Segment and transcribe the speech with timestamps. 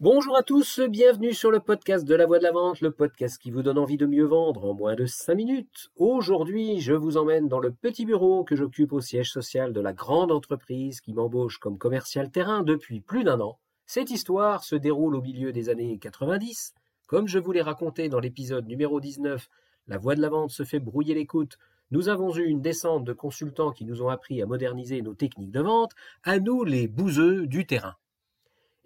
[0.00, 3.36] Bonjour à tous, bienvenue sur le podcast de la voix de la vente, le podcast
[3.36, 5.90] qui vous donne envie de mieux vendre en moins de 5 minutes.
[5.96, 9.92] Aujourd'hui, je vous emmène dans le petit bureau que j'occupe au siège social de la
[9.92, 13.58] grande entreprise qui m'embauche comme commercial terrain depuis plus d'un an.
[13.86, 16.74] Cette histoire se déroule au milieu des années 90.
[17.08, 19.48] Comme je vous l'ai raconté dans l'épisode numéro 19,
[19.88, 21.58] la voix de la vente se fait brouiller l'écoute.
[21.90, 25.50] Nous avons eu une descente de consultants qui nous ont appris à moderniser nos techniques
[25.50, 25.90] de vente,
[26.22, 27.96] à nous les bouseux du terrain.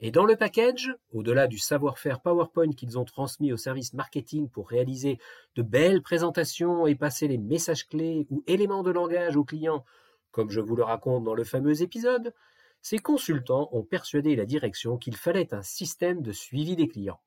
[0.04, 4.68] Et dans le package, au-delà du savoir-faire PowerPoint qu'ils ont transmis au service marketing pour
[4.68, 5.20] réaliser
[5.54, 9.84] de belles présentations et passer les messages clés ou éléments de langage aux clients,
[10.32, 12.34] comme je vous le raconte dans le fameux épisode,
[12.80, 17.20] ces consultants ont persuadé la direction qu'il fallait un système de suivi des clients.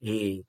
[0.00, 0.46] Et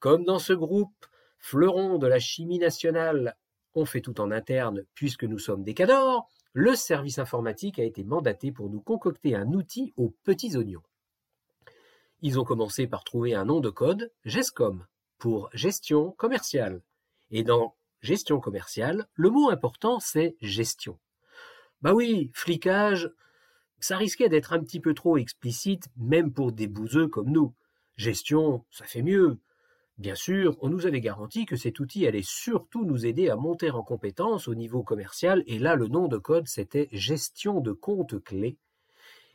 [0.00, 1.06] comme dans ce groupe,
[1.38, 3.36] fleuron de la chimie nationale,
[3.74, 8.02] on fait tout en interne puisque nous sommes des cadors, le service informatique a été
[8.02, 10.82] mandaté pour nous concocter un outil aux petits oignons.
[12.24, 14.86] Ils ont commencé par trouver un nom de code, GESCOM,
[15.18, 16.80] pour gestion commerciale.
[17.32, 21.00] Et dans gestion commerciale, le mot important c'est gestion.
[21.80, 23.10] Bah oui, flicage,
[23.80, 27.54] ça risquait d'être un petit peu trop explicite, même pour des bouseux comme nous.
[27.96, 29.40] Gestion, ça fait mieux.
[29.98, 33.72] Bien sûr, on nous avait garanti que cet outil allait surtout nous aider à monter
[33.72, 38.22] en compétence au niveau commercial, et là le nom de code c'était gestion de compte
[38.22, 38.58] clé,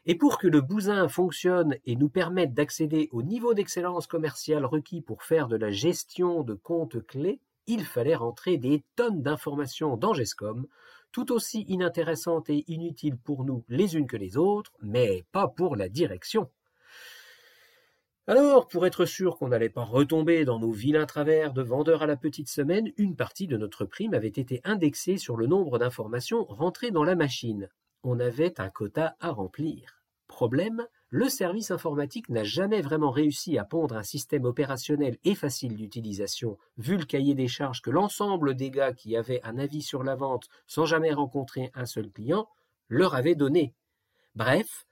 [0.09, 5.01] et pour que le bousin fonctionne et nous permette d'accéder au niveau d'excellence commerciale requis
[5.01, 10.13] pour faire de la gestion de comptes clés, il fallait rentrer des tonnes d'informations dans
[10.13, 10.65] GESCOM,
[11.11, 15.75] tout aussi inintéressantes et inutiles pour nous les unes que les autres, mais pas pour
[15.75, 16.49] la direction.
[18.27, 22.07] Alors, pour être sûr qu'on n'allait pas retomber dans nos vilains travers de vendeurs à
[22.07, 26.45] la petite semaine, une partie de notre prime avait été indexée sur le nombre d'informations
[26.45, 27.67] rentrées dans la machine.
[28.03, 29.96] On avait un quota à remplir.
[30.27, 35.75] Problème, le service informatique n'a jamais vraiment réussi à pondre un système opérationnel et facile
[35.75, 40.03] d'utilisation, vu le cahier des charges que l'ensemble des gars qui avaient un avis sur
[40.03, 42.47] la vente sans jamais rencontrer un seul client
[42.89, 43.73] leur avait donné.
[44.35, 44.85] Bref,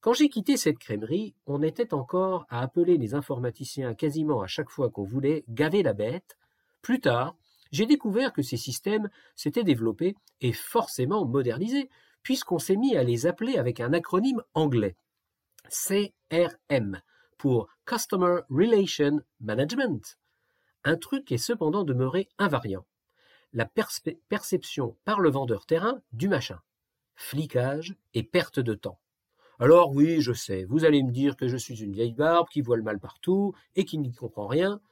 [0.00, 4.70] quand j'ai quitté cette crèmerie, on était encore à appeler les informaticiens quasiment à chaque
[4.70, 6.38] fois qu'on voulait gaver la bête.
[6.82, 7.36] Plus tard,
[7.72, 11.90] j'ai découvert que ces systèmes s'étaient développés et forcément modernisés,
[12.28, 14.96] puisqu'on s'est mis à les appeler avec un acronyme anglais.
[15.70, 17.00] CRM
[17.38, 20.18] pour Customer Relation Management.
[20.84, 22.84] Un truc est cependant demeuré invariant.
[23.54, 26.60] La perception par le vendeur terrain du machin.
[27.14, 29.00] Flicage et perte de temps.
[29.58, 32.60] Alors oui, je sais, vous allez me dire que je suis une vieille barbe qui
[32.60, 34.82] voit le mal partout et qui n'y comprend rien.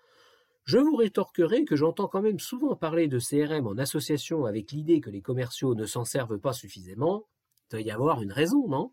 [0.66, 5.00] Je vous rétorquerai que j'entends quand même souvent parler de CRM en association avec l'idée
[5.00, 7.28] que les commerciaux ne s'en servent pas suffisamment.
[7.71, 8.93] Il doit y avoir une raison, non?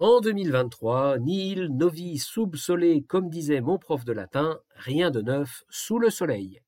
[0.00, 5.62] En 2023, nil novi sub sole, comme disait mon prof de latin, rien de neuf
[5.70, 6.60] sous le soleil.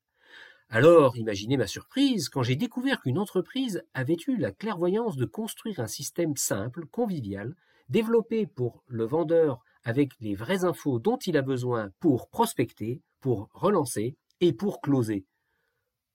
[0.69, 5.81] Alors, imaginez ma surprise quand j'ai découvert qu'une entreprise avait eu la clairvoyance de construire
[5.81, 7.55] un système simple, convivial,
[7.89, 13.49] développé pour le vendeur avec les vraies infos dont il a besoin pour prospecter, pour
[13.53, 15.25] relancer et pour closer.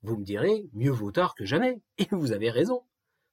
[0.03, 2.83] Vous me direz, mieux vaut tard que jamais, et vous avez raison.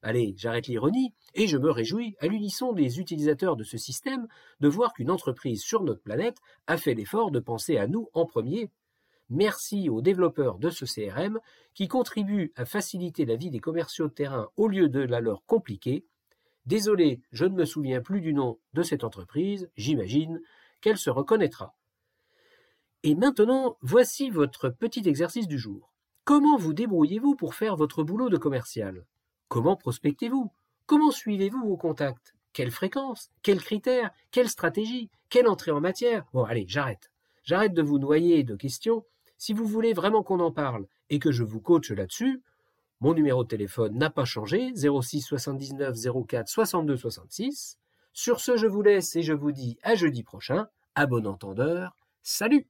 [0.02, 4.26] Allez, j'arrête l'ironie, et je me réjouis, à l'unisson des utilisateurs de ce système,
[4.60, 8.26] de voir qu'une entreprise sur notre planète a fait l'effort de penser à nous en
[8.26, 8.70] premier.
[9.30, 11.40] Merci aux développeurs de ce CRM
[11.72, 15.44] qui contribuent à faciliter la vie des commerciaux de terrain au lieu de la leur
[15.46, 16.04] compliquer.
[16.66, 20.40] Désolé, je ne me souviens plus du nom de cette entreprise, j'imagine
[20.80, 21.74] qu'elle se reconnaîtra.
[23.02, 25.92] Et maintenant, voici votre petit exercice du jour.
[26.24, 29.04] Comment vous débrouillez-vous pour faire votre boulot de commercial?
[29.48, 30.50] Comment prospectez-vous?
[30.86, 32.34] Comment suivez-vous vos contacts?
[32.54, 33.30] Quelle fréquence?
[33.42, 34.10] Quels critères?
[34.30, 35.10] Quelle stratégie?
[35.28, 36.24] Quelle entrée en matière?
[36.32, 37.10] Bon, allez, j'arrête.
[37.42, 39.04] J'arrête de vous noyer de questions.
[39.36, 42.42] Si vous voulez vraiment qu'on en parle et que je vous coache là-dessus,
[43.00, 45.96] mon numéro de téléphone n'a pas changé, 06 79
[46.26, 47.78] 04 62 66.
[48.12, 50.68] Sur ce, je vous laisse et je vous dis à jeudi prochain.
[50.94, 51.96] À bon entendeur.
[52.22, 52.66] Salut